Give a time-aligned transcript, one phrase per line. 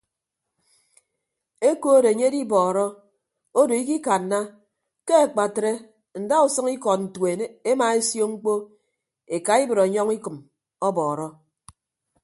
[1.69, 2.85] Ekod enye edibọọrọ
[3.59, 4.39] odo ikikanna
[5.07, 5.71] ke akpatre
[6.23, 7.39] ndausʌñ ikọd ntuen
[7.71, 8.53] emaesio mkpọ
[9.35, 10.37] ekaibịd ọnyọñ ukịm
[10.87, 11.03] ọbọ.